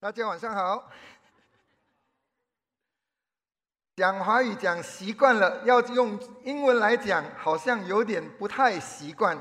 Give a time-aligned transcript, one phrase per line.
[0.00, 0.90] 大家晚上好。
[3.94, 9.38] 讲华语讲习惯了，要用英文来讲，好像有点不太习惯。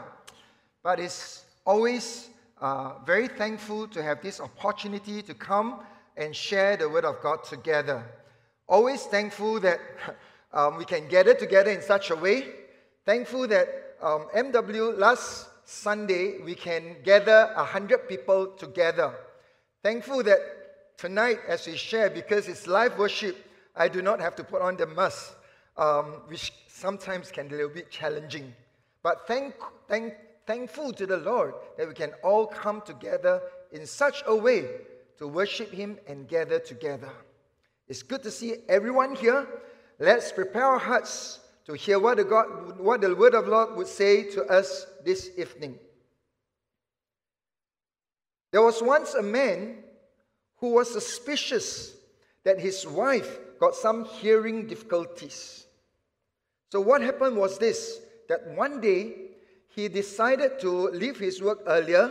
[0.83, 2.25] But it's always
[2.59, 5.79] uh, very thankful to have this opportunity to come
[6.15, 8.03] and share the Word of God together.
[8.67, 9.79] Always thankful that
[10.51, 12.45] um, we can gather together in such a way.
[13.05, 13.67] Thankful that
[13.99, 19.11] um, MW last Sunday we can gather a hundred people together.
[19.86, 20.40] Thankful that
[20.98, 23.36] tonight, as we share, because it's live worship,
[23.76, 25.36] I do not have to put on the mask,
[25.76, 28.52] um, which sometimes can be a little bit challenging.
[29.04, 29.54] But thank,
[29.86, 30.14] thank,
[30.44, 33.40] thankful to the Lord that we can all come together
[33.70, 34.66] in such a way
[35.18, 37.12] to worship Him and gather together.
[37.86, 39.46] It's good to see everyone here.
[40.00, 43.86] Let's prepare our hearts to hear what the, God, what the Word of Lord would
[43.86, 45.78] say to us this evening.
[48.56, 49.84] There was once a man
[50.60, 51.94] who was suspicious
[52.42, 55.66] that his wife got some hearing difficulties.
[56.72, 59.14] So, what happened was this that one day
[59.68, 62.10] he decided to leave his work earlier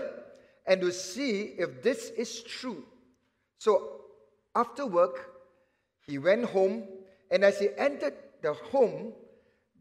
[0.68, 2.86] and to see if this is true.
[3.58, 4.02] So,
[4.56, 5.28] after work,
[6.06, 6.84] he went home,
[7.32, 9.14] and as he entered the home,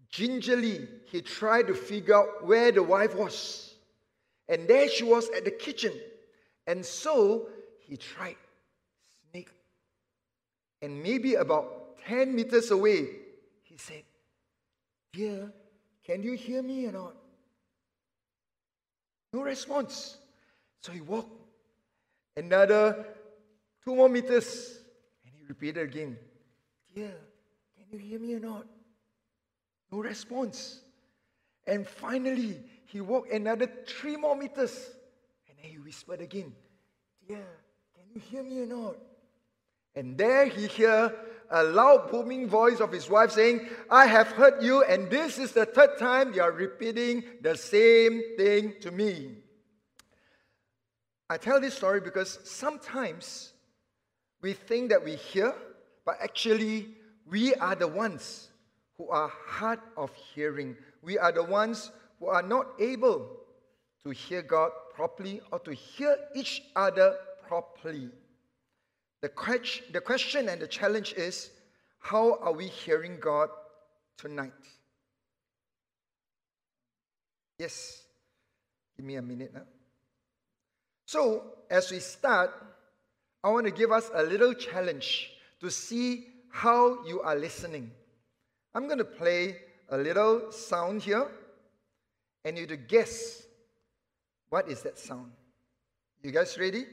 [0.08, 3.74] gingerly he tried to figure out where the wife was.
[4.48, 5.92] And there she was at the kitchen.
[6.66, 7.48] And so
[7.80, 8.36] he tried
[9.30, 9.48] sneak.
[10.80, 13.06] And maybe about 10 meters away,
[13.62, 14.02] he said,
[15.12, 15.52] Dear,
[16.04, 17.14] can you hear me or not?
[19.32, 20.18] No response.
[20.80, 21.32] So he walked
[22.36, 23.06] another
[23.84, 24.78] two more meters
[25.24, 26.16] and he repeated again,
[26.94, 27.14] Dear,
[27.76, 28.66] can you hear me or not?
[29.90, 30.80] No response.
[31.66, 34.90] And finally, he walked another three more meters
[35.64, 36.52] and he whispered again,
[37.26, 37.46] Dear,
[37.94, 38.96] can you hear me or not?
[39.94, 41.14] And there he heard
[41.50, 45.52] a loud booming voice of his wife saying, I have heard you, and this is
[45.52, 49.36] the third time you are repeating the same thing to me.
[51.30, 53.52] I tell this story because sometimes
[54.42, 55.54] we think that we hear,
[56.04, 56.88] but actually
[57.26, 58.50] we are the ones
[58.98, 60.76] who are hard of hearing.
[61.02, 63.43] We are the ones who are not able
[64.04, 67.16] to hear God properly or to hear each other
[67.46, 68.10] properly.
[69.22, 71.50] The, que- the question and the challenge is
[71.98, 73.48] how are we hearing God
[74.18, 74.52] tonight?
[77.58, 78.02] Yes.
[78.96, 79.62] Give me a minute now.
[81.06, 82.50] So, as we start,
[83.42, 87.90] I want to give us a little challenge to see how you are listening.
[88.74, 89.56] I'm going to play
[89.88, 91.28] a little sound here,
[92.44, 93.42] and you to guess
[94.48, 95.32] what is that sound.
[96.22, 96.86] You guys ready?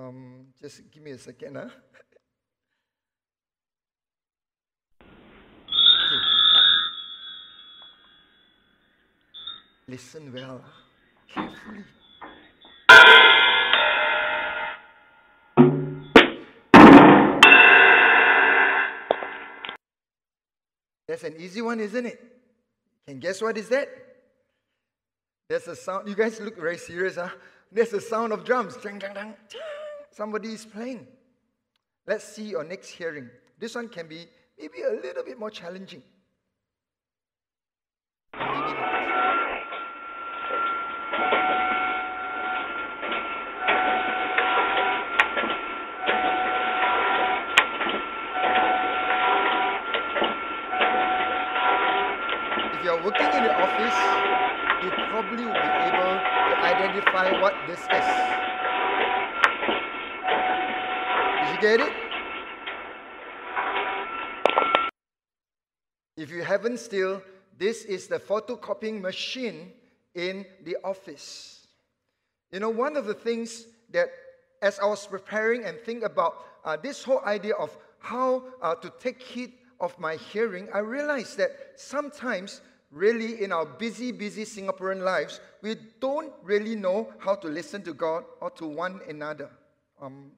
[0.00, 1.68] Um, just give me a second, huh?
[9.88, 10.70] Listen well, ah.
[11.28, 11.84] carefully.
[21.08, 22.20] That's an easy one, isn't it?
[23.06, 23.88] Can guess what is that?
[25.48, 26.06] That's a sound.
[26.06, 27.30] You guys look very serious, huh?
[27.72, 28.76] There's a sound of drums.
[30.10, 31.06] Somebody is playing.
[32.06, 33.30] Let's see your next hearing.
[33.58, 34.26] This one can be
[34.58, 36.02] maybe a little bit more challenging.
[38.34, 38.98] Or Maybe not.
[52.78, 53.98] If you're working in the office,
[54.84, 56.14] you probably will be able
[56.48, 58.08] to identify what this is.
[61.40, 61.92] Did you get it?
[66.16, 67.22] If you haven't still,
[67.58, 69.72] this is the photocopying machine
[70.14, 71.66] in the office.
[72.52, 74.08] You know, one of the things that,
[74.62, 78.92] as I was preparing and think about uh, this whole idea of how uh, to
[79.00, 85.02] take heed of my hearing, I realized that sometimes, really, in our busy, busy Singaporean
[85.02, 89.50] lives, we don't really know how to listen to God or to one another.
[90.00, 90.32] Um,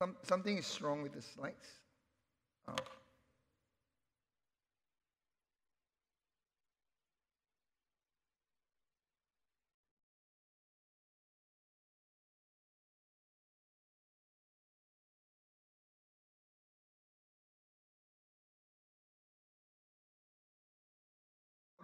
[0.00, 1.68] Some, something is wrong with the slides.
[2.66, 2.74] Oh.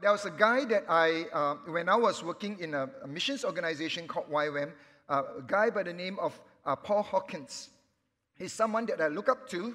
[0.00, 3.44] There was a guy that I, uh, when I was working in a, a missions
[3.44, 4.72] organization called YWAM,
[5.08, 7.70] uh, a guy by the name of uh, Paul Hawkins.
[8.34, 9.75] He's someone that I look up to,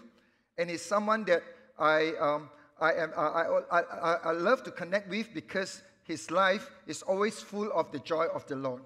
[0.57, 1.41] and he's someone that
[1.79, 6.69] I, um, I, am, I, I, I, I love to connect with because his life
[6.85, 8.83] is always full of the joy of the Lord.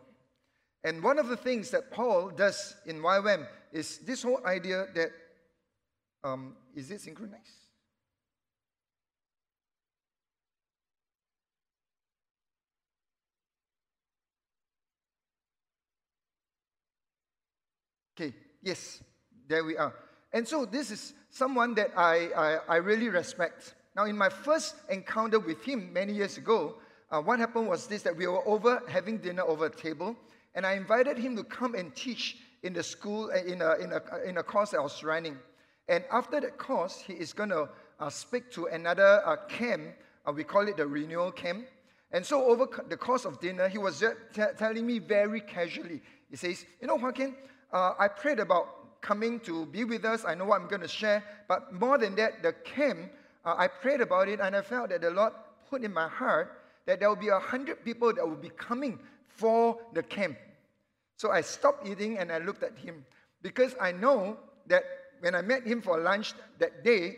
[0.86, 5.10] And one of the things that Paul does in YWAM is this whole idea that
[6.24, 7.65] um, is it synchronized?
[18.66, 19.02] Yes,
[19.48, 19.94] there we are.
[20.34, 23.76] And so this is someone that I, I, I really respect.
[23.96, 26.76] Now, in my first encounter with him many years ago,
[27.12, 30.18] uh, what happened was this that we were over having dinner over a table,
[30.56, 33.94] and I invited him to come and teach in the school, uh, in a, in
[33.94, 35.38] a, in a course I was running.
[35.88, 37.70] And after that course, he is going to
[38.00, 39.84] uh, speak to another uh, camp.
[40.28, 41.68] Uh, we call it the renewal camp.
[42.12, 44.04] And so, over the course of dinner, he was
[44.34, 46.02] t- telling me very casually.
[46.30, 47.36] He says, You know, Joaquin,
[47.72, 50.26] uh, I prayed about coming to be with us.
[50.26, 51.24] I know what I'm going to share.
[51.48, 53.12] But more than that, the camp,
[53.44, 55.34] uh, I prayed about it and I felt that the Lord
[55.70, 59.00] put in my heart that there will be a hundred people that will be coming
[59.28, 60.38] for the camp.
[61.18, 63.06] So I stopped eating and I looked at him
[63.42, 64.84] because I know that
[65.20, 67.18] when I met him for lunch that day,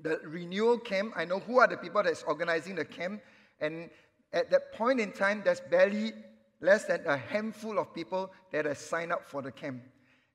[0.00, 3.20] the renewal camp, I know who are the people that's organizing the camp.
[3.60, 3.90] And
[4.32, 6.12] at that point in time, there's barely
[6.60, 9.82] less than a handful of people that have signed up for the camp.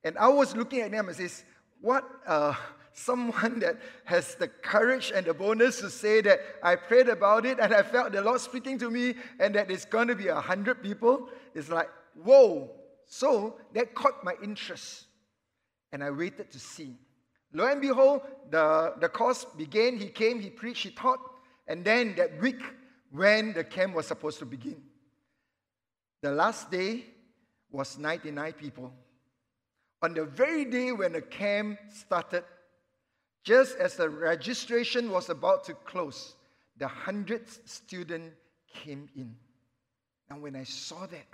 [0.03, 1.43] And I was looking at them and says,
[1.81, 2.53] what uh,
[2.93, 7.59] someone that has the courage and the boldness to say that I prayed about it
[7.59, 10.39] and I felt the Lord speaking to me and that it's going to be a
[10.39, 11.29] hundred people.
[11.53, 11.89] It's like,
[12.23, 12.71] whoa.
[13.05, 15.05] So that caught my interest.
[15.91, 16.95] And I waited to see.
[17.53, 19.97] Lo and behold, the, the course began.
[19.97, 21.19] He came, he preached, he taught.
[21.67, 22.61] And then that week,
[23.11, 24.81] when the camp was supposed to begin,
[26.25, 27.03] the last day
[27.71, 28.91] was 99 people.
[30.01, 32.43] On the very day when the camp started,
[33.43, 36.33] just as the registration was about to close,
[36.77, 38.33] the hundredth student
[38.73, 39.35] came in.
[40.27, 41.27] And when I saw that,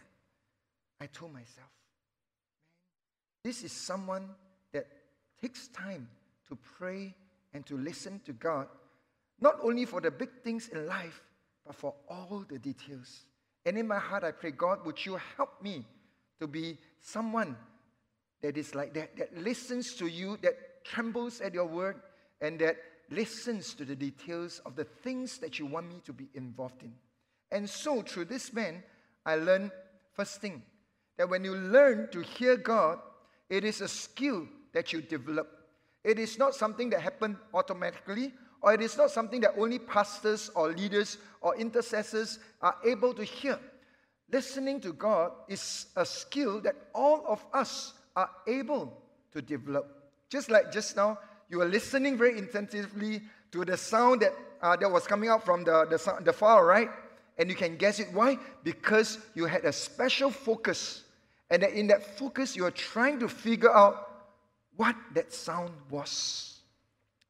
[0.99, 1.69] I told myself,
[3.45, 4.27] this is someone
[4.73, 4.87] that
[5.41, 6.09] takes time
[6.49, 7.15] to pray
[7.53, 8.67] and to listen to God,
[9.39, 11.23] not only for the big things in life,
[11.65, 13.21] but for all the details.
[13.65, 15.85] And in my heart, I pray, God, would you help me
[16.39, 17.55] to be someone
[18.41, 22.01] that is like that, that listens to you, that trembles at your word,
[22.41, 22.77] and that
[23.09, 26.93] listens to the details of the things that you want me to be involved in.
[27.51, 28.83] And so, through this man,
[29.25, 29.71] I learned
[30.13, 30.63] first thing
[31.17, 32.99] that when you learn to hear God,
[33.49, 35.49] it is a skill that you develop.
[36.03, 40.51] It is not something that happens automatically, or it is not something that only pastors
[40.55, 43.59] or leaders or intercessors are able to hear.
[44.31, 49.01] Listening to God is a skill that all of us are able
[49.33, 50.11] to develop.
[50.29, 51.17] Just like just now,
[51.49, 53.21] you were listening very intensively
[53.51, 56.89] to the sound that, uh, that was coming out from the, the, the far right,
[57.37, 58.07] and you can guess it.
[58.13, 58.37] Why?
[58.63, 61.03] Because you had a special focus,
[61.49, 64.07] and that in that focus, you are trying to figure out
[64.77, 66.60] what that sound was.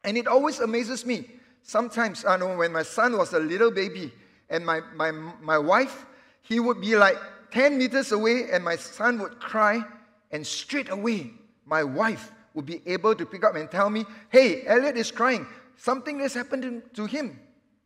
[0.03, 1.29] And it always amazes me.
[1.63, 4.11] Sometimes, I know when my son was a little baby,
[4.49, 6.05] and my, my, my wife,
[6.41, 7.17] he would be like
[7.51, 9.83] 10 meters away, and my son would cry,
[10.31, 11.31] and straight away,
[11.65, 15.45] my wife would be able to pick up and tell me, Hey, Elliot is crying.
[15.77, 17.39] Something has happened to him.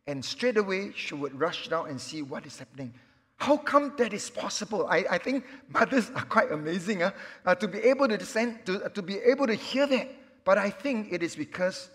[0.06, 2.94] And straight away, she would rush down and see what is happening.
[3.36, 4.86] How come that is possible?
[4.88, 7.10] I, I think mothers are quite amazing uh,
[7.44, 10.08] uh, to be able to, descend, to, to be able to hear that.
[10.44, 11.90] But I think it is because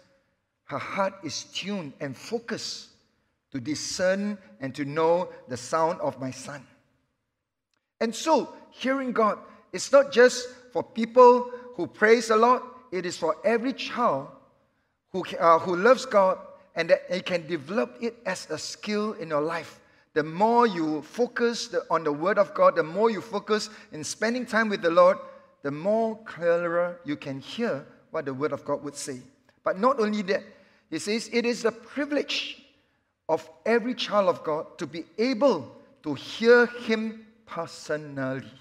[0.72, 2.88] her heart is tuned and focused
[3.52, 6.66] to discern and to know the sound of my son.
[8.00, 9.38] And so, hearing God
[9.74, 14.30] is not just for people who praise the Lord, it is for every child
[15.12, 16.40] who, uh, who loves God
[16.74, 19.82] and that they can develop it as a skill in your life.
[20.14, 24.46] The more you focus on the Word of God, the more you focus in spending
[24.46, 25.18] time with the Lord,
[25.64, 29.20] the more clearer you can hear what the Word of God would say.
[29.66, 30.44] But not only that,
[30.92, 32.62] he says it is the privilege
[33.30, 38.52] of every child of God to be able to hear Him personally.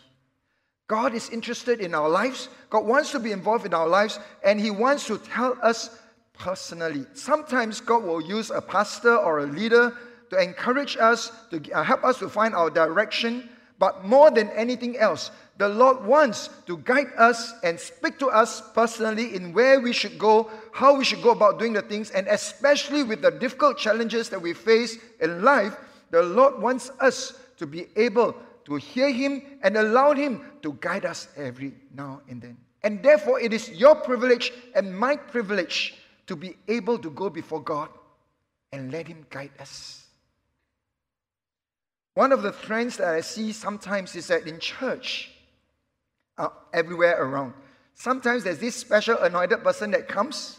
[0.86, 2.48] God is interested in our lives.
[2.70, 5.98] God wants to be involved in our lives, and He wants to tell us
[6.34, 7.04] personally.
[7.14, 9.96] Sometimes God will use a pastor or a leader
[10.30, 13.48] to encourage us, to uh, help us to find our direction.
[13.80, 18.62] But more than anything else, the Lord wants to guide us and speak to us
[18.72, 22.26] personally in where we should go, how we should go about doing the things, and
[22.28, 25.76] especially with the difficult challenges that we face in life,
[26.10, 31.04] the Lord wants us to be able to hear Him and allow Him to guide
[31.04, 32.56] us every now and then.
[32.82, 35.94] And therefore, it is your privilege and my privilege
[36.26, 37.90] to be able to go before God
[38.72, 40.06] and let Him guide us.
[42.14, 45.30] One of the trends that I see sometimes is that in church,
[46.72, 47.54] everywhere around,
[47.94, 50.58] sometimes there's this special anointed person that comes,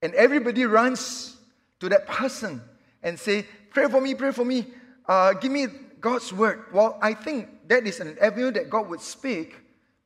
[0.00, 1.36] and everybody runs
[1.80, 2.60] to that person
[3.02, 4.66] and say, "Pray for me, pray for me,
[5.06, 5.66] uh, give me
[6.00, 9.56] God's word." Well, I think that is an avenue that God would speak,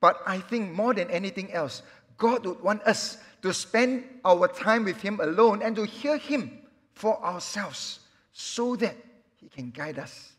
[0.01, 1.83] but I think more than anything else,
[2.17, 6.63] God would want us to spend our time with Him alone and to hear Him
[6.93, 8.01] for ourselves
[8.33, 8.97] so that
[9.37, 10.33] He can guide us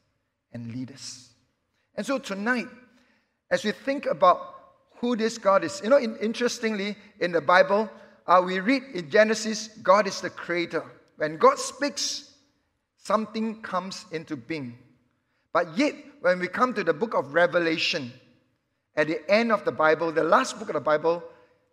[0.52, 1.30] and lead us.
[1.96, 2.68] And so tonight,
[3.50, 4.56] as we think about
[5.00, 7.90] who this God is, you know, in, interestingly, in the Bible,
[8.26, 10.84] uh, we read in Genesis, God is the creator.
[11.18, 12.32] When God speaks,
[12.98, 14.78] something comes into being.
[15.54, 18.12] But yet, when we come to the book of Revelation,
[18.96, 21.24] at the end of the Bible, the last book of the Bible,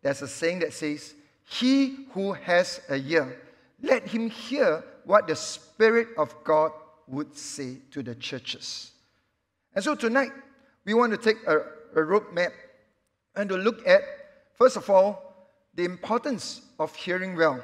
[0.03, 1.15] there's a saying that says,
[1.45, 3.41] He who has a ear,
[3.83, 6.73] let him hear what the Spirit of God
[7.09, 8.93] would say to the churches.
[9.75, 10.31] And so tonight,
[10.85, 11.59] we want to take a,
[11.95, 12.53] a roadmap
[13.37, 14.03] and to look at,
[14.57, 17.61] first of all, the importance of hearing well.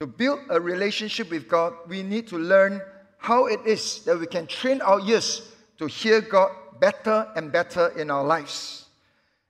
[0.00, 2.80] To build a relationship with God, we need to learn
[3.18, 7.88] how it is that we can train our ears to hear God better and better
[7.96, 8.86] in our lives.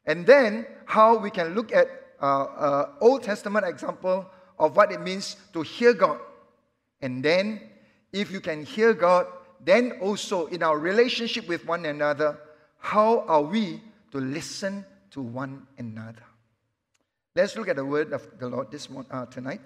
[0.04, 1.88] And then, how we can look at
[2.20, 4.26] uh, uh, Old Testament example
[4.58, 6.18] of what it means to hear God
[7.02, 7.60] and then,
[8.12, 9.26] if you can hear God,
[9.64, 12.38] then also in our relationship with one another,
[12.78, 16.24] how are we to listen to one another?
[17.34, 19.62] Let's look at the word of the Lord this morning, uh, tonight.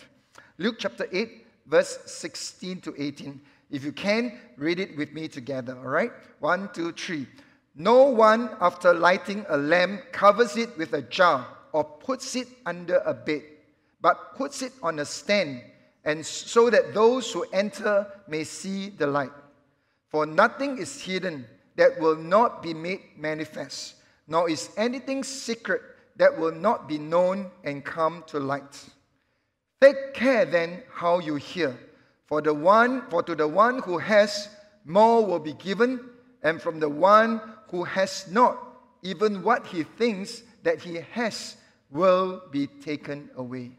[0.58, 3.40] Luke chapter 8, verse 16 to 18.
[3.70, 6.12] If you can, read it with me together, all right?
[6.38, 7.26] One, two, three.
[7.74, 13.02] No one, after lighting a lamp, covers it with a jar or puts it under
[13.04, 13.42] a bed,
[14.00, 15.62] but puts it on a stand
[16.06, 19.32] and so that those who enter may see the light.
[20.10, 21.46] For nothing is hidden
[21.76, 23.96] that will not be made manifest,
[24.26, 25.82] nor is anything secret
[26.16, 28.84] that will not be known and come to light.
[29.80, 31.78] Take care then how you hear,
[32.26, 34.48] for the one for to the one who has
[34.84, 36.00] more will be given,
[36.42, 38.58] and from the one who has not,
[39.02, 41.56] even what he thinks that he has
[41.90, 43.72] will be taken away.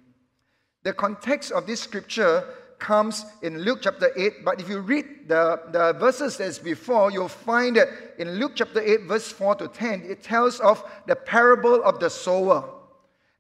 [0.83, 2.43] The context of this scripture
[2.79, 7.27] comes in Luke chapter 8, but if you read the, the verses as before, you'll
[7.27, 11.83] find that in Luke chapter 8, verse 4 to 10, it tells of the parable
[11.83, 12.63] of the sower.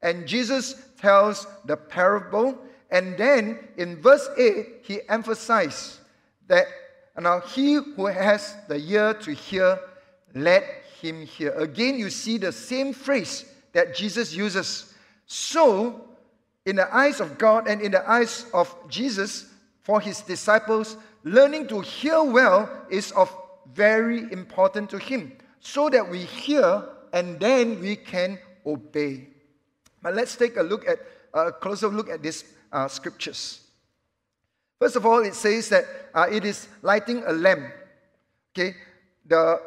[0.01, 2.57] And Jesus tells the parable,
[2.91, 5.99] and then in verse 8, he emphasized
[6.47, 6.67] that
[7.19, 9.79] now he who has the ear to hear,
[10.35, 10.63] let
[11.01, 11.51] him hear.
[11.51, 14.93] Again, you see the same phrase that Jesus uses.
[15.25, 16.06] So,
[16.67, 19.45] in the eyes of God and in the eyes of Jesus
[19.83, 23.33] for his disciples, learning to hear well is of
[23.73, 25.31] very important to him
[25.61, 26.83] so that we hear
[27.13, 29.27] and then we can obey.
[30.01, 30.99] But let's take a look at
[31.33, 32.43] a closer look at these
[32.73, 33.61] uh, scriptures.
[34.77, 37.71] First of all, it says that uh, it is lighting a lamp.
[38.51, 38.75] Okay,
[39.25, 39.61] the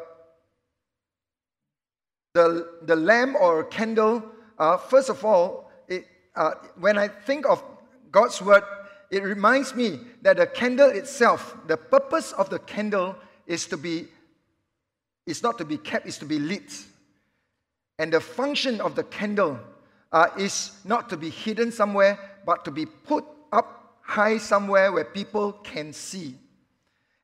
[2.33, 4.23] the the lamp or candle.
[4.59, 5.70] Uh, first of all,
[6.35, 7.63] uh, when I think of
[8.11, 8.63] God's word,
[9.09, 14.07] it reminds me that the candle itself, the purpose of the candle is to be,
[15.25, 16.71] is not to be kept, is to be lit.
[17.99, 19.59] And the function of the candle
[20.11, 25.05] uh, is not to be hidden somewhere, but to be put up high somewhere where
[25.05, 26.35] people can see.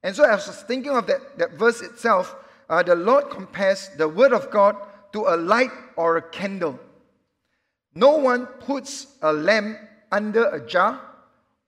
[0.04, 2.36] And so I was thinking of that, that verse itself.
[2.70, 4.76] Uh, the Lord compares the word of God
[5.14, 6.80] to a light or a candle.
[7.98, 9.76] No one puts a lamp
[10.12, 11.02] under a jar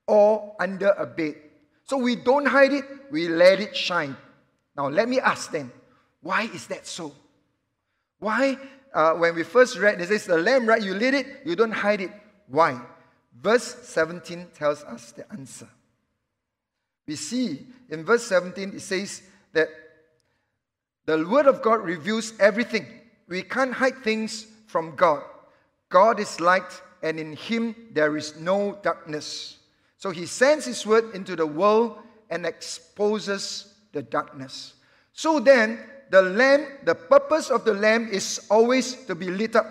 [0.06, 1.34] or under a bed.
[1.82, 4.16] So we don't hide it, we let it shine.
[4.76, 5.72] Now, let me ask them,
[6.22, 7.12] why is that so?
[8.20, 8.56] Why,
[8.94, 10.80] uh, when we first read, it says the lamp, right?
[10.80, 12.12] You lit it, you don't hide it.
[12.46, 12.80] Why?
[13.36, 15.68] Verse 17 tells us the answer.
[17.08, 19.22] We see in verse 17, it says
[19.52, 19.68] that
[21.06, 22.86] the Word of God reveals everything.
[23.26, 25.24] We can't hide things from God.
[25.90, 29.58] God is light, and in him there is no darkness.
[29.98, 31.98] So he sends his word into the world
[32.30, 34.74] and exposes the darkness.
[35.12, 35.78] So then,
[36.10, 39.66] the lamp, the purpose of the lamp is always to be lit up.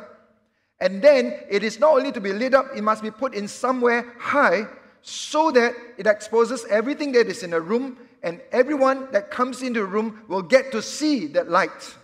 [0.79, 3.47] And then it is not only to be lit up, it must be put in
[3.47, 4.67] somewhere high
[5.01, 9.79] so that it exposes everything that is in a room, and everyone that comes into
[9.79, 11.95] the room will get to see that light.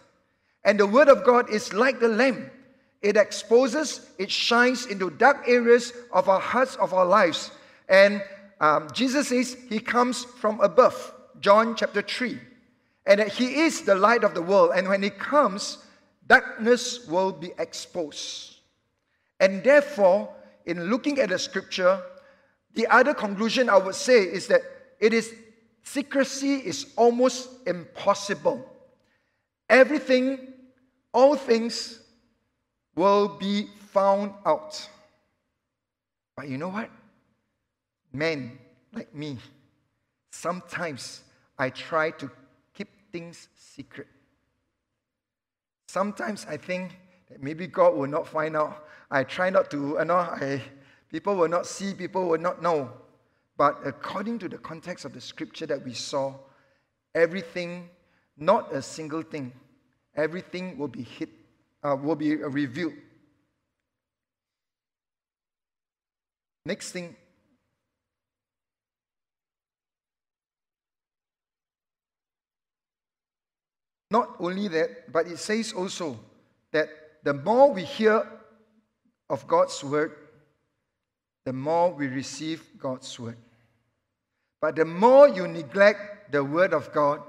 [0.63, 2.51] And the Word of God is like the lamp.
[3.05, 7.51] It exposes, it shines into dark areas of our hearts, of our lives.
[7.87, 8.23] And
[8.59, 12.39] um, Jesus says He comes from above, John chapter 3.
[13.05, 14.71] And that He is the light of the world.
[14.75, 15.77] And when He comes,
[16.25, 18.55] darkness will be exposed.
[19.39, 20.33] And therefore,
[20.65, 22.01] in looking at the scripture,
[22.73, 24.61] the other conclusion I would say is that
[24.99, 25.31] it is
[25.83, 28.67] secrecy is almost impossible.
[29.69, 30.39] Everything,
[31.13, 31.99] all things
[32.95, 34.89] will be found out.
[36.35, 36.89] But you know what?
[38.11, 38.57] Men
[38.93, 39.37] like me,
[40.31, 41.23] sometimes
[41.57, 42.31] I try to
[42.73, 44.07] keep things secret.
[45.87, 46.97] Sometimes I think
[47.29, 48.87] that maybe God will not find out.
[49.11, 50.61] I try not to, you know, I,
[51.11, 52.91] people will not see, people will not know.
[53.57, 56.33] But according to the context of the scripture that we saw,
[57.13, 57.89] everything,
[58.37, 59.53] not a single thing,
[60.15, 61.29] everything will be hit,
[61.85, 62.93] uh, will be revealed.
[66.65, 67.15] Next thing,
[74.11, 76.17] Not only that, but it says also
[76.71, 76.87] that
[77.23, 78.25] the more we hear
[79.29, 80.13] of God's word,
[81.43, 83.35] the more we receive God's word.
[84.61, 87.23] But the more you neglect the word of God,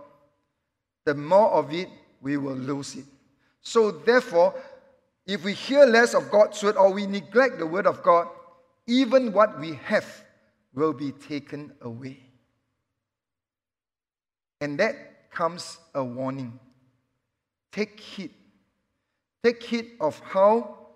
[1.07, 1.89] the more of it
[2.21, 3.07] we will lose it.
[3.67, 4.55] So, therefore,
[5.27, 8.29] if we hear less of God's word or we neglect the word of God,
[8.87, 10.07] even what we have
[10.73, 12.21] will be taken away.
[14.61, 16.61] And that comes a warning.
[17.73, 18.31] Take heed.
[19.43, 20.87] Take heed of how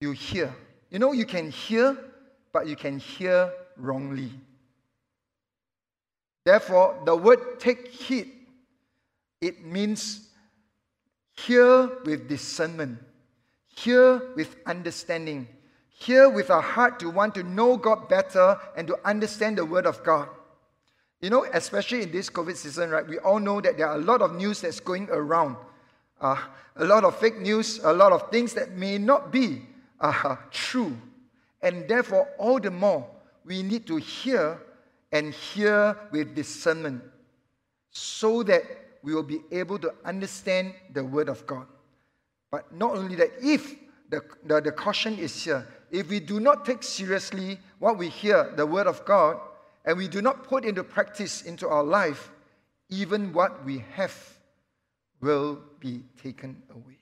[0.00, 0.54] you hear.
[0.88, 1.98] You know, you can hear,
[2.50, 4.30] but you can hear wrongly.
[6.46, 8.30] Therefore, the word take heed,
[9.44, 10.28] it means
[11.34, 12.98] hear with discernment,
[13.66, 15.46] hear with understanding,
[15.90, 19.84] hear with a heart to want to know God better and to understand the word
[19.84, 20.28] of God.
[21.20, 24.00] You know, especially in this COVID season, right, we all know that there are a
[24.02, 25.56] lot of news that's going around.
[26.20, 26.38] Uh,
[26.76, 29.60] a lot of fake news, a lot of things that may not be
[30.00, 30.96] uh, true.
[31.60, 33.06] And therefore, all the more,
[33.44, 34.58] we need to hear
[35.12, 37.02] and hear with discernment
[37.90, 41.66] so that we will be able to understand the Word of God.
[42.50, 43.76] But not only that, if
[44.08, 48.52] the, the, the caution is here, if we do not take seriously what we hear,
[48.56, 49.38] the Word of God,
[49.84, 52.30] and we do not put into practice into our life,
[52.88, 54.16] even what we have
[55.20, 56.98] will be taken away.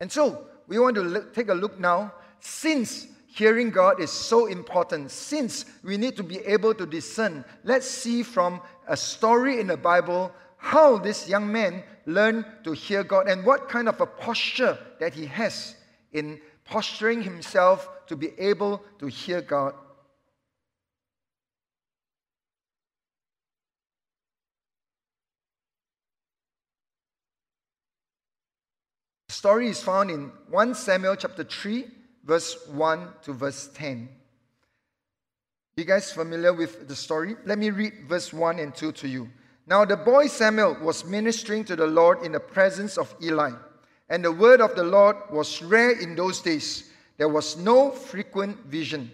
[0.00, 2.12] And so, we want to look, take a look now.
[2.40, 7.86] Since hearing God is so important, since we need to be able to discern, let's
[7.86, 13.28] see from a story in the Bible how this young man learned to hear God
[13.28, 15.74] and what kind of a posture that he has
[16.12, 19.74] in posturing himself to be able to hear God
[29.28, 31.86] The story is found in 1 Samuel chapter 3,
[32.24, 34.08] verse 1 to verse 10.
[35.78, 37.36] You guys familiar with the story?
[37.44, 39.28] Let me read verse 1 and 2 to you.
[39.66, 43.50] Now the boy Samuel was ministering to the Lord in the presence of Eli,
[44.08, 46.88] and the word of the Lord was rare in those days.
[47.18, 49.10] There was no frequent vision.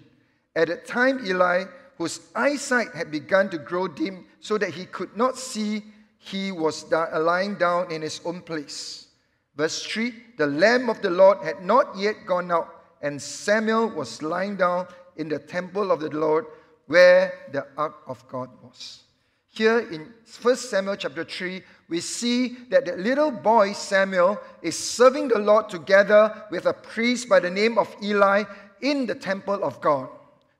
[0.54, 1.64] At that time, Eli,
[1.98, 5.82] whose eyesight had begun to grow dim so that he could not see,
[6.18, 9.08] he was lying down in his own place.
[9.56, 14.22] Verse 3 The Lamb of the Lord had not yet gone out, and Samuel was
[14.22, 14.86] lying down
[15.22, 16.46] in the temple of the Lord
[16.86, 19.04] where the ark of God was.
[19.46, 25.28] Here in 1 Samuel chapter 3, we see that the little boy Samuel is serving
[25.28, 28.44] the Lord together with a priest by the name of Eli
[28.80, 30.08] in the temple of God.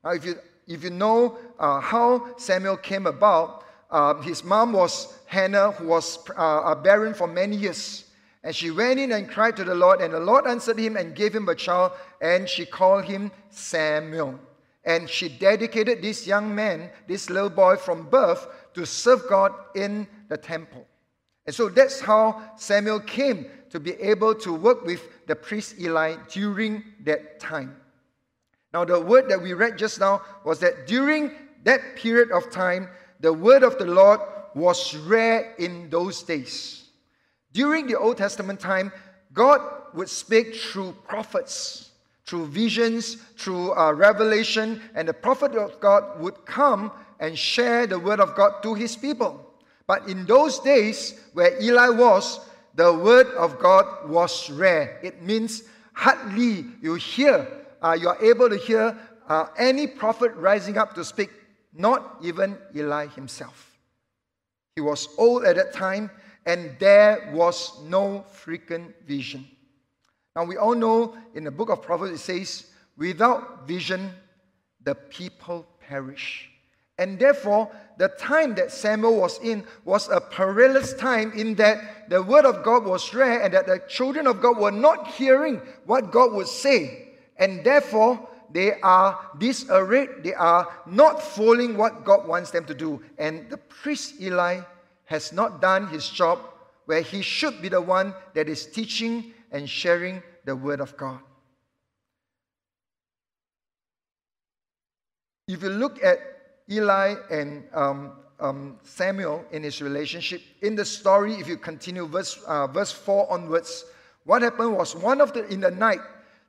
[0.05, 0.37] Now, if you,
[0.68, 6.18] if you know uh, how Samuel came about, uh, his mom was Hannah, who was
[6.37, 8.05] uh, barren for many years.
[8.44, 11.14] And she went in and cried to the Lord, and the Lord answered him and
[11.14, 14.38] gave him a child, and she called him Samuel.
[14.85, 20.09] And she dedicated this young man, this little boy from birth, to serve God in
[20.29, 20.87] the temple.
[21.47, 26.16] And so that's how Samuel came to be able to work with the priest Eli
[26.31, 27.77] during that time.
[28.73, 31.33] Now, the word that we read just now was that during
[31.64, 32.88] that period of time,
[33.21, 34.21] the word of the Lord
[34.55, 36.85] was rare in those days.
[37.53, 38.92] During the Old Testament time,
[39.33, 39.61] God
[39.95, 41.91] would speak through prophets,
[42.33, 46.90] through visions, through uh, revelation, and the prophet of God would come
[47.21, 49.53] and share the word of God to his people.
[49.87, 52.40] But in those days where Eli was,
[52.75, 54.99] the word of God was rare.
[55.03, 57.47] It means hardly you hear,
[57.83, 58.97] uh, you are able to hear
[59.29, 61.29] uh, any prophet rising up to speak,
[61.75, 63.77] not even Eli himself.
[64.75, 66.11] He was old at that time,
[66.47, 69.47] and there was no frequent vision.
[70.35, 72.66] Now, we all know in the book of Proverbs it says,
[72.97, 74.11] without vision,
[74.83, 76.49] the people perish.
[76.99, 82.23] And therefore, the time that Samuel was in was a perilous time in that the
[82.23, 86.11] word of God was rare and that the children of God were not hearing what
[86.12, 87.09] God would say.
[87.37, 93.03] And therefore, they are disarrayed, they are not following what God wants them to do.
[93.18, 94.61] And the priest Eli
[95.07, 96.38] has not done his job
[96.85, 101.21] where he should be the one that is teaching and sharing the word of God.
[105.47, 106.19] If you look at
[106.71, 112.38] Eli and um, um, Samuel in his relationship, in the story, if you continue verse,
[112.47, 113.85] uh, verse 4 onwards,
[114.25, 116.01] what happened was one of the in the night,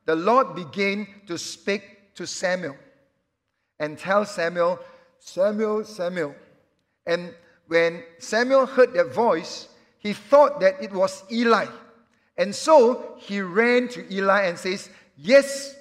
[0.05, 2.75] the Lord began to speak to Samuel
[3.79, 4.79] and tell Samuel,
[5.19, 6.35] Samuel, Samuel.
[7.05, 7.33] And
[7.67, 11.65] when Samuel heard that voice, he thought that it was Eli.
[12.37, 15.75] And so he ran to Eli and says, Yes,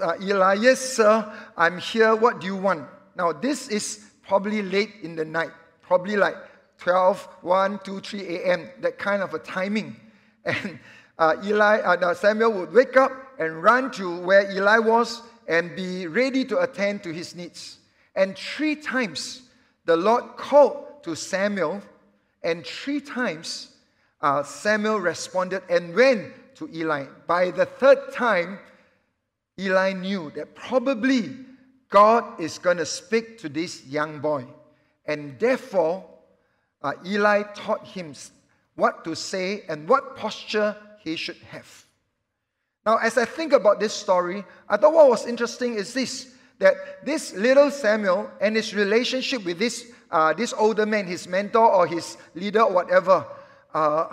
[0.00, 2.14] uh, Eli, yes, sir, I'm here.
[2.14, 2.86] What do you want?
[3.16, 5.50] Now, this is probably late in the night,
[5.82, 6.36] probably like
[6.78, 9.96] 12, 1, 2, 3 a.m., that kind of a timing.
[10.44, 10.78] And
[11.18, 16.06] uh, Eli, uh, Samuel would wake up and run to where Eli was and be
[16.06, 17.78] ready to attend to his needs.
[18.14, 19.42] And three times
[19.84, 21.82] the Lord called to Samuel,
[22.42, 23.74] and three times
[24.20, 27.06] uh, Samuel responded and went to Eli.
[27.26, 28.58] By the third time,
[29.58, 31.34] Eli knew that probably
[31.88, 34.46] God is going to speak to this young boy.
[35.06, 36.04] And therefore,
[36.82, 38.14] uh, Eli taught him
[38.74, 41.86] what to say and what posture he should have.
[42.84, 47.04] Now, as I think about this story, I thought what was interesting is this that
[47.04, 51.86] this little Samuel and his relationship with this, uh, this older man, his mentor or
[51.86, 53.24] his leader or whatever,
[53.78, 54.12] uh,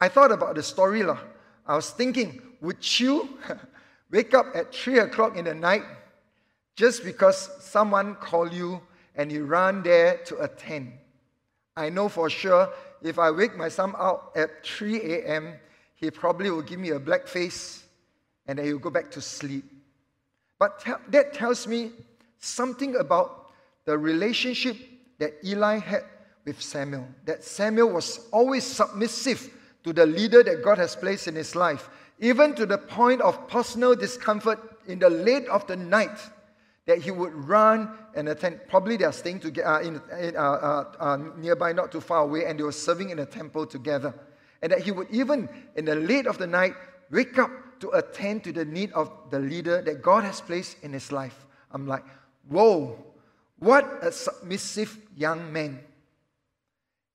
[0.00, 1.02] I thought about the story.
[1.02, 1.18] Lah.
[1.66, 3.38] I was thinking, would you
[4.10, 5.82] wake up at 3 o'clock in the night
[6.74, 8.80] just because someone called you
[9.14, 10.92] and you run there to attend?
[11.76, 12.70] I know for sure
[13.02, 15.54] if I wake my son up at 3 a.m.,
[15.94, 17.84] he probably will give me a black face
[18.46, 19.64] and then he'll go back to sleep.
[20.58, 21.92] But te- that tells me
[22.38, 23.50] something about
[23.84, 24.76] the relationship
[25.18, 26.04] that Eli had
[26.48, 27.06] with Samuel.
[27.26, 29.50] That Samuel was always submissive
[29.84, 33.46] to the leader that God has placed in his life, even to the point of
[33.48, 36.18] personal discomfort in the late of the night,
[36.86, 38.60] that he would run and attend.
[38.68, 42.22] Probably they are staying together uh, in, in uh, uh, uh, nearby, not too far
[42.22, 44.14] away, and they were serving in a temple together.
[44.62, 46.74] And that he would even in the late of the night
[47.10, 50.92] wake up to attend to the need of the leader that God has placed in
[50.92, 51.46] his life.
[51.70, 52.04] I'm like,
[52.48, 52.98] whoa,
[53.58, 55.80] what a submissive young man.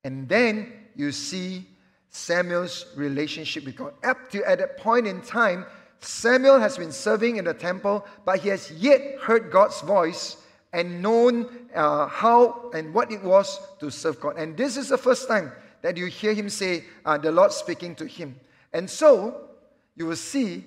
[0.04, 1.66] And then you see
[2.10, 3.94] Samuel's relationship with God.
[4.04, 5.66] Up to at that point in time,
[6.00, 10.38] Samuel has been serving in the temple, but he has yet heard God's voice
[10.74, 14.38] and known uh, how and what it was to serve God.
[14.38, 17.96] And this is the first time that you hear him say, uh, the Lord speaking
[17.96, 18.40] to him.
[18.74, 19.50] And so
[19.96, 20.64] you will see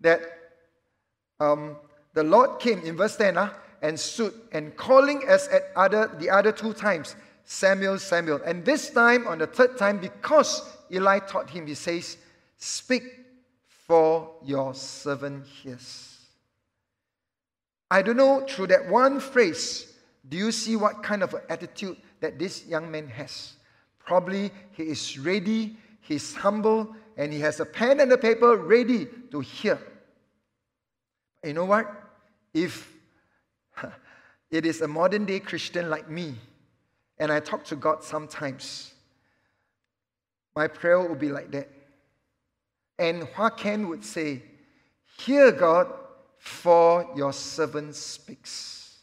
[0.00, 0.20] that
[1.38, 1.76] um,
[2.14, 6.30] the Lord came in verse 10 uh, and stood and calling as at other the
[6.30, 7.16] other two times
[7.50, 8.40] Samuel, Samuel.
[8.46, 12.16] And this time, on the third time, because Eli taught him, he says,
[12.56, 13.02] Speak,
[13.66, 16.16] for your servant hears.
[17.90, 19.92] I don't know, through that one phrase,
[20.28, 23.54] do you see what kind of attitude that this young man has?
[23.98, 29.08] Probably he is ready, he's humble, and he has a pen and a paper ready
[29.32, 29.80] to hear.
[31.42, 31.92] You know what?
[32.54, 32.94] If
[34.52, 36.36] it is a modern day Christian like me,
[37.20, 38.94] and I talk to God sometimes,
[40.56, 41.68] my prayer will be like that.
[42.98, 44.42] And Hua Ken would say,
[45.18, 45.92] Hear God,
[46.38, 49.00] for your servant speaks.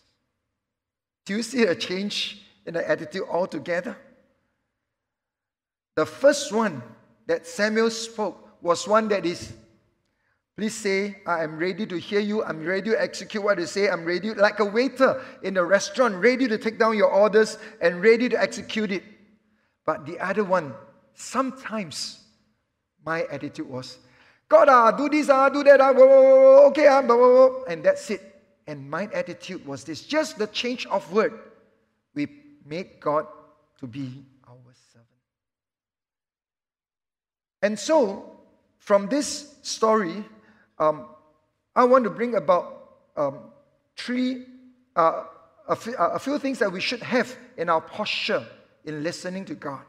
[1.26, 3.96] Do you see a change in the attitude altogether?
[5.96, 6.82] The first one
[7.28, 9.54] that Samuel spoke was one that is,
[10.58, 12.44] please say, I am ready to hear you.
[12.44, 13.90] I'm ready to execute what you say.
[13.90, 18.02] I'm ready, like a waiter in a restaurant, ready to take down your orders and
[18.02, 19.04] ready to execute it.
[19.86, 20.74] But the other one,
[21.14, 22.24] sometimes
[23.06, 24.00] my attitude was,
[24.50, 28.10] God, ah, do this, ah, do that, ah, blah, blah, blah, okay, ah, and that's
[28.10, 28.22] it.
[28.66, 31.34] And my attitude was this just the change of word.
[32.16, 32.28] We
[32.66, 33.28] made God
[33.80, 35.08] to be our servant.
[37.62, 38.40] And so,
[38.80, 40.26] from this story,
[40.80, 41.08] um,
[41.76, 43.40] I want to bring about um,
[43.96, 44.46] three,
[44.96, 45.24] uh,
[45.68, 48.46] a, few, uh, a few things that we should have in our posture
[48.86, 49.82] in listening to God.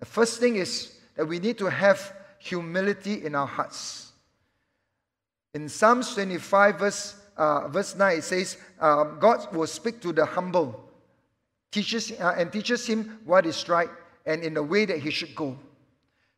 [0.00, 4.12] The first thing is that we need to have humility in our hearts.
[5.54, 10.24] In Psalms 25, verse, uh, verse 9, it says, um, God will speak to the
[10.24, 10.88] humble
[11.70, 13.90] teaches, uh, and teaches him what is right
[14.26, 15.58] and in the way that he should go.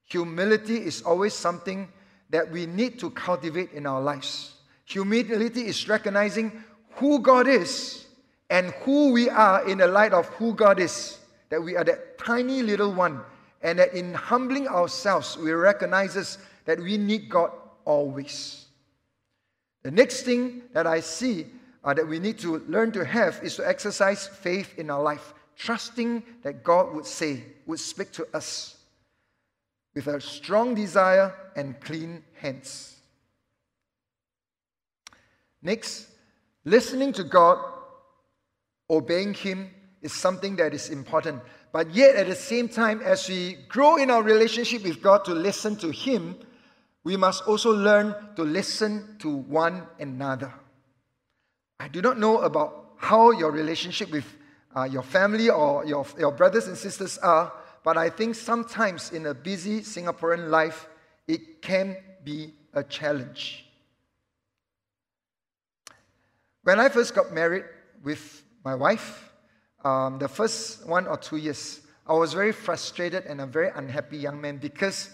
[0.05, 1.89] Humility is always something
[2.31, 4.55] that we need to cultivate in our lives.
[4.85, 6.65] Humility is recognizing
[6.95, 8.07] who God is
[8.49, 11.19] and who we are in the light of who God is.
[11.51, 13.21] That we are that tiny little one,
[13.63, 17.51] and that in humbling ourselves, we recognize that we need God
[17.85, 18.67] always.
[19.83, 21.47] The next thing that I see
[21.83, 25.35] uh, that we need to learn to have is to exercise faith in our life,
[25.57, 28.80] trusting that God would say, would speak to us
[29.95, 32.97] with a strong desire and clean hands.
[35.63, 36.07] Next,
[36.65, 37.59] listening to God,
[38.89, 41.43] obeying Him is something that is important.
[41.73, 45.35] But yet, at the same time, as we grow in our relationship with God to
[45.35, 46.37] listen to Him,
[47.05, 50.53] we must also learn to listen to one another.
[51.79, 54.27] I do not know about how your relationship with
[54.77, 59.27] uh, your family or your, your brothers and sisters are, but I think sometimes in
[59.27, 60.89] a busy Singaporean life,
[61.27, 63.67] it can be a challenge.
[66.63, 67.65] When I first got married
[68.03, 69.33] with my wife,
[69.85, 74.19] um, the first one or two years, I was very frustrated and a very unhappy
[74.19, 75.11] young man because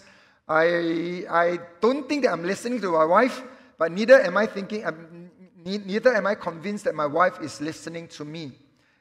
[0.47, 3.43] I, I don't think that I'm listening to my wife,
[3.77, 5.29] but neither am I thinking, um,
[5.63, 8.51] neither am I convinced that my wife is listening to me.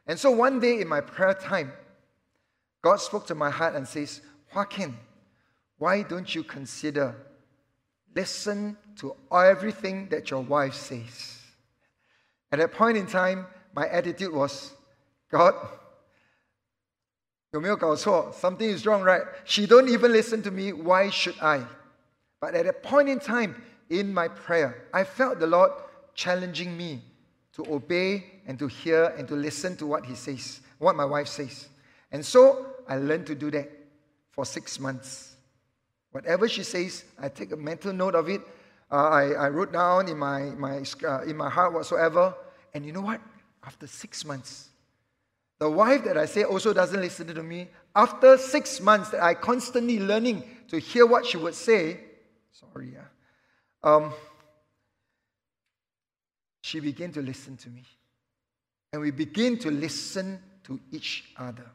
[0.07, 1.73] And so one day in my prayer time,
[2.87, 4.20] God spoke to my heart and says,
[4.55, 4.96] Joaquin,
[5.77, 7.16] why don't you consider
[8.14, 11.40] listen to everything that your wife says?
[12.53, 14.72] At that point in time, my attitude was,
[15.33, 15.57] God,
[17.53, 19.22] something is wrong, right?
[19.42, 20.72] She don't even listen to me.
[20.72, 21.66] Why should I?
[22.40, 25.72] But at that point in time in my prayer, I felt the Lord
[26.14, 27.03] challenging me
[27.55, 31.27] to obey and to hear and to listen to what he says, what my wife
[31.27, 31.68] says.
[32.12, 33.70] And so I learned to do that
[34.31, 35.37] for six months.
[36.11, 38.40] Whatever she says, I take a mental note of it.
[38.90, 42.35] Uh, I, I wrote down in my, my, uh, in my heart whatsoever.
[42.72, 43.20] And you know what?
[43.64, 44.68] After six months,
[45.59, 47.68] the wife that I say also doesn't listen to me.
[47.94, 52.01] After six months that I constantly learning to hear what she would say,
[52.53, 53.07] sorry, yeah,
[53.83, 54.12] um,
[56.61, 57.85] she began to listen to me.
[58.92, 61.70] And we begin to listen to each other.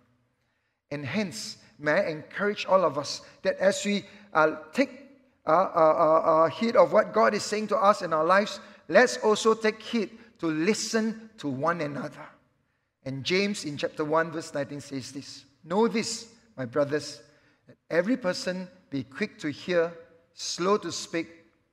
[0.91, 5.01] And hence, may I encourage all of us that as we uh, take
[5.47, 8.59] uh, uh, uh, uh, heed of what God is saying to us in our lives,
[8.87, 12.27] let's also take heed to listen to one another.
[13.05, 17.21] And James in chapter 1, verse 19 says this Know this, my brothers,
[17.67, 19.93] that every person be quick to hear,
[20.33, 21.27] slow to speak,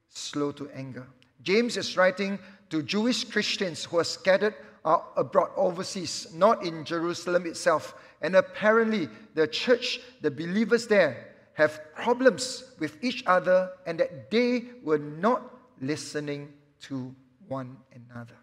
[0.08, 1.06] slow to anger.
[1.42, 2.38] James is writing
[2.70, 4.54] to Jewish Christians who are scattered
[4.84, 7.94] abroad overseas, not in Jerusalem itself.
[8.20, 14.64] And apparently, the church, the believers there, have problems with each other and that they
[14.82, 15.42] were not
[15.80, 16.52] listening
[16.82, 17.14] to
[17.48, 18.36] one another.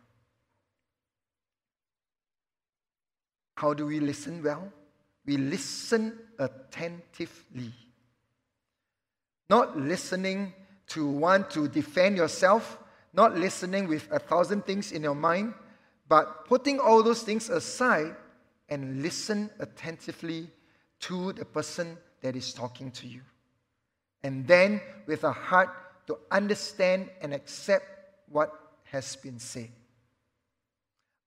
[3.55, 4.71] How do we listen well?
[5.25, 7.71] We listen attentively.
[9.49, 10.53] Not listening
[10.87, 12.77] to want to defend yourself,
[13.13, 15.53] not listening with a thousand things in your mind,
[16.07, 18.15] but putting all those things aside
[18.69, 20.49] and listen attentively
[21.01, 23.21] to the person that is talking to you.
[24.23, 25.69] And then with a heart
[26.07, 27.85] to understand and accept
[28.29, 28.51] what
[28.85, 29.69] has been said.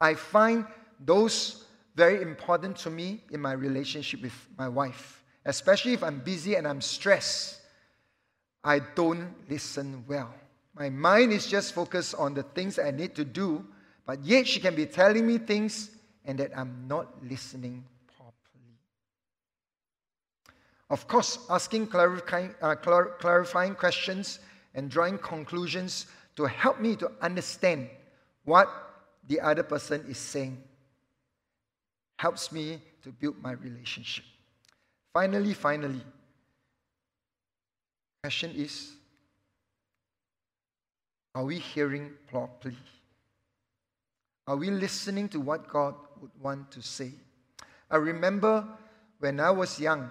[0.01, 0.67] I find
[1.01, 6.55] those very important to me in my relationship with my wife, especially if I'm busy
[6.55, 7.61] and I'm stressed.
[8.63, 10.33] I don't listen well.
[10.75, 13.65] My mind is just focused on the things I need to do,
[14.07, 15.91] but yet she can be telling me things
[16.29, 17.83] and that I'm not listening
[18.17, 18.77] properly.
[20.91, 24.39] Of course, asking clarifying, uh, clar- clarifying questions
[24.75, 27.89] and drawing conclusions to help me to understand
[28.45, 28.69] what
[29.27, 30.63] the other person is saying
[32.19, 34.25] helps me to build my relationship.
[35.15, 36.03] Finally, finally,
[38.23, 38.93] question is
[41.35, 42.77] Are we hearing properly?
[44.47, 47.13] Are we listening to what God would want to say?
[47.91, 48.67] I remember
[49.19, 50.11] when I was young,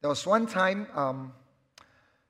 [0.00, 1.32] there was one time um,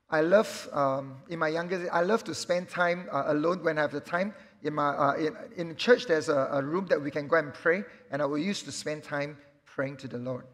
[0.08, 3.76] I love, um, in my younger days, I love to spend time uh, alone when
[3.76, 4.34] I have the time.
[4.62, 7.52] In, my, uh, in, in church, there's a, a room that we can go and
[7.52, 10.44] pray, and I will used to spend time praying to the Lord.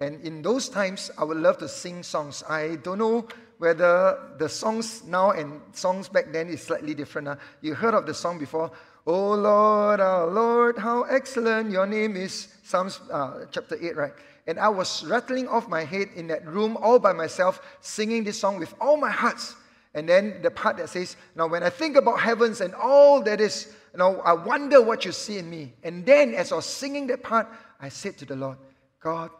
[0.00, 2.42] And in those times, I would love to sing songs.
[2.48, 7.28] I don't know whether the songs now and songs back then is slightly different.
[7.28, 7.36] Uh.
[7.60, 8.72] You heard of the song before,
[9.06, 12.48] Oh Lord, our Lord, how excellent your name is.
[12.62, 14.12] Psalms uh, chapter 8, right?
[14.46, 18.38] And I was rattling off my head in that room all by myself, singing this
[18.38, 19.56] song with all my hearts.
[19.94, 23.40] And then the part that says, Now, when I think about heavens and all that
[23.40, 25.72] is, know, I wonder what you see in me.
[25.82, 27.48] And then as I was singing that part,
[27.80, 28.58] I said to the Lord,
[29.00, 29.30] God,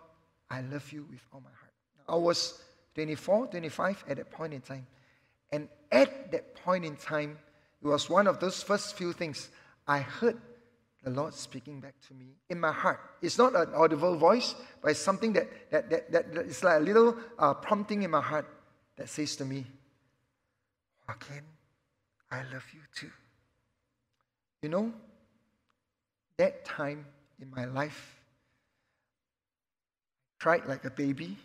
[0.50, 1.72] I love you with all my heart.
[2.08, 2.62] I was
[2.94, 4.86] 24, 25 at that point in time.
[5.50, 7.38] And at that point in time,
[7.84, 9.50] it was one of those first few things
[9.86, 10.38] I heard
[11.02, 12.98] the Lord speaking back to me in my heart.
[13.20, 16.82] It's not an audible voice, but it's something that, that, that, that it's like a
[16.82, 18.48] little uh, prompting in my heart
[18.96, 19.66] that says to me,
[21.06, 21.42] Joaquin,
[22.30, 23.10] I love you too.
[24.62, 24.92] You know,
[26.38, 27.04] that time
[27.38, 28.18] in my life,
[30.40, 31.36] cried like a baby.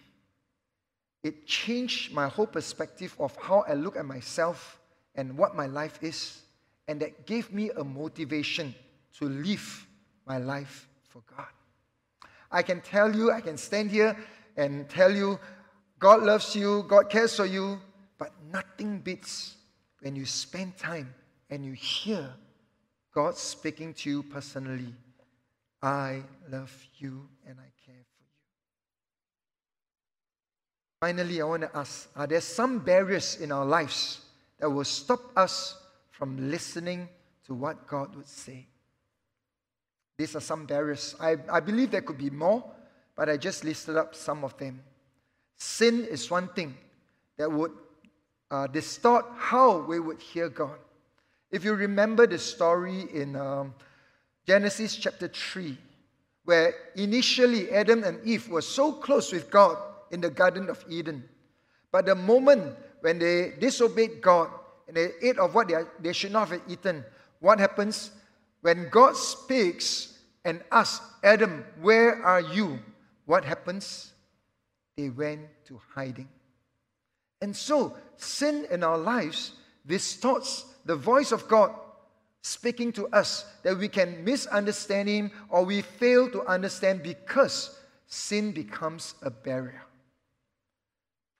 [1.21, 4.78] It changed my whole perspective of how I look at myself
[5.15, 6.41] and what my life is.
[6.88, 8.74] And that gave me a motivation
[9.17, 9.88] to live
[10.26, 11.48] my life for God.
[12.52, 14.17] I can tell you, I can stand here
[14.58, 15.39] and tell you,
[16.00, 17.80] God loves you, God cares for you,
[18.17, 19.56] but nothing beats
[20.02, 21.13] when you spend time
[21.50, 22.30] and you hear
[23.13, 24.93] God speaking to you personally.
[25.82, 28.30] I love you and I care for you.
[31.02, 34.22] Finally, I want to ask Are there some barriers in our lives
[34.60, 35.78] that will stop us
[36.12, 37.08] from listening
[37.45, 38.67] to what God would say?
[40.17, 41.15] These are some barriers.
[41.19, 42.63] I, I believe there could be more,
[43.15, 44.82] but I just listed up some of them.
[45.56, 46.76] Sin is one thing
[47.38, 47.72] that would
[48.52, 50.78] uh, distort how we would hear God.
[51.52, 53.74] If you remember the story in um,
[54.45, 55.78] Genesis chapter 3,
[56.43, 59.78] where initially Adam and Eve were so close with God
[60.12, 61.24] in the Garden of Eden,
[61.91, 64.49] but the moment when they disobeyed God
[64.88, 67.03] and they ate of what they, they should not have eaten,
[67.39, 68.12] what happens?
[68.62, 72.79] When God speaks and asks Adam, Where are you?
[73.25, 74.12] What happens?
[74.97, 76.27] They went to hiding.
[77.41, 79.53] And so, sin in our lives
[79.85, 81.73] distorts the voice of God
[82.41, 88.51] speaking to us that we can misunderstand Him or we fail to understand because sin
[88.51, 89.83] becomes a barrier.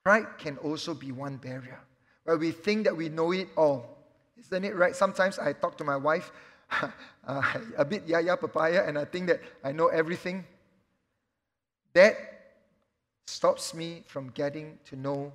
[0.04, 1.80] Pride can also be one barrier
[2.24, 3.98] where we think that we know it all.
[4.40, 4.96] Isn't it right?
[4.96, 6.32] Sometimes I talk to my wife
[7.28, 10.46] uh, a bit yaya papaya and I think that I know everything,
[11.94, 12.16] that
[13.26, 15.34] stops me from getting to know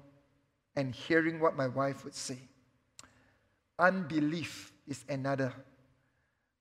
[0.76, 2.38] and hearing what my wife would say.
[3.78, 5.52] Unbelief is another.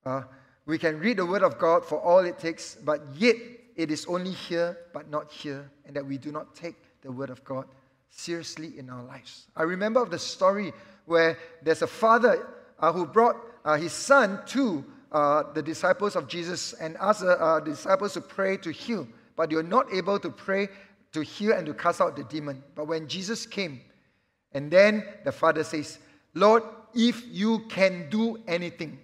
[0.06, 0.24] Uh,
[0.66, 3.36] we can read the Word of God for all it takes, but yet
[3.76, 7.30] it is only here but not here, and that we do not take the Word
[7.30, 7.68] of God
[8.16, 9.48] seriously in our lives.
[9.56, 10.74] I remember of the story
[11.06, 12.48] where there's a father
[12.80, 17.40] uh, who brought uh, his son to uh, the disciples of Jesus and asked the
[17.42, 20.68] uh, disciples to pray to heal, but they were not able to pray
[21.12, 22.64] to heal and to cast out the demon.
[22.76, 23.82] But when Jesus came,
[24.54, 26.00] and then the father says,
[26.34, 29.00] Lord, if you can do anything.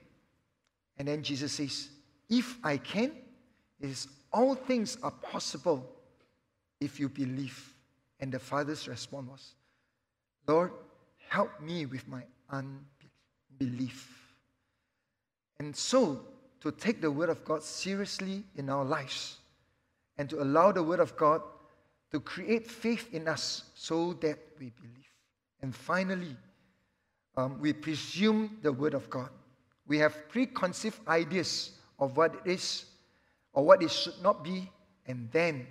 [0.97, 1.89] And then Jesus says,
[2.29, 3.11] If I can,
[3.79, 5.85] is all things are possible
[6.79, 7.73] if you believe.
[8.19, 9.53] And the father's response was,
[10.47, 10.71] Lord,
[11.29, 14.19] help me with my unbelief.
[15.59, 16.21] And so,
[16.61, 19.37] to take the Word of God seriously in our lives
[20.17, 21.41] and to allow the Word of God
[22.11, 25.13] to create faith in us so that we believe.
[25.61, 26.35] And finally,
[27.37, 29.29] um, we presume the Word of God.
[29.87, 32.85] We have preconceived ideas of what it is
[33.53, 34.69] or what it should not be,
[35.07, 35.67] and then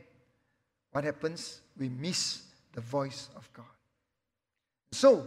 [0.93, 1.61] what happens?
[1.79, 3.65] We miss the voice of God.
[4.93, 5.27] So,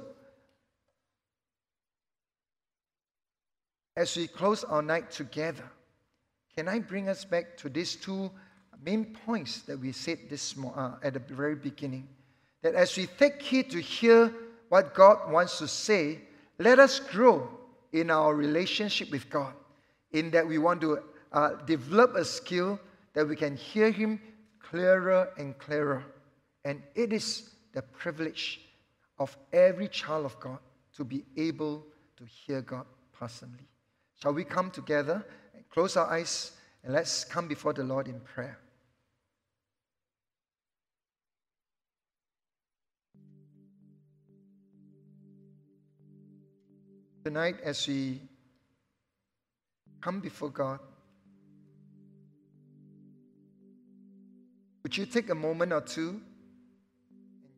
[3.95, 5.69] as we close our night together,
[6.55, 8.31] can I bring us back to these two
[8.83, 12.07] main points that we said this uh, at the very beginning?
[12.63, 14.33] That as we take heed to hear
[14.69, 16.19] what God wants to say,
[16.59, 17.49] let us grow
[17.91, 19.53] in our relationship with God,
[20.11, 20.99] in that we want to
[21.31, 22.79] uh, develop a skill
[23.13, 24.19] that we can hear Him
[24.59, 26.03] clearer and clearer.
[26.64, 28.62] And it is the privilege
[29.18, 30.59] of every child of God
[30.95, 31.86] to be able
[32.18, 33.68] to hear God personally.
[34.22, 36.51] Shall we come together and close our eyes
[36.84, 38.57] and let's come before the Lord in prayer?
[47.24, 48.20] Tonight, as we
[50.01, 50.80] come before God,
[54.82, 56.20] would you take a moment or two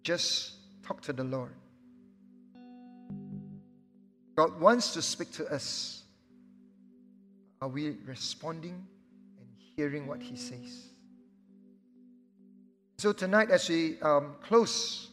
[0.03, 0.53] just
[0.85, 1.53] talk to the Lord?
[4.35, 6.03] God wants to speak to us.
[7.61, 8.85] Are we responding
[9.39, 10.89] and hearing what He says?
[12.97, 15.09] So, tonight, as we um, close,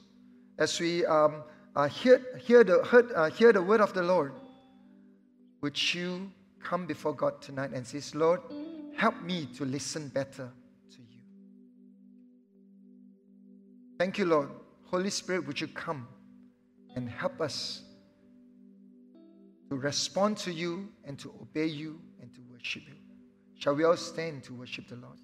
[0.59, 1.43] as we um,
[1.75, 4.33] uh, hear, hear, the, heard, uh, hear the word of the Lord,
[5.61, 6.31] would you
[6.63, 8.41] come before God tonight and say, Lord,
[8.97, 10.51] help me to listen better
[10.91, 11.21] to you?
[13.99, 14.51] Thank you, Lord.
[14.91, 16.09] Holy Spirit, would you come
[16.97, 17.83] and help us
[19.71, 22.97] to respond to you and to obey you and to worship you?
[23.57, 25.19] Shall we all stand to worship the Lord?